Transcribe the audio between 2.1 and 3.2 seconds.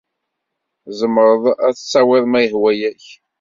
ma yehwa-ak.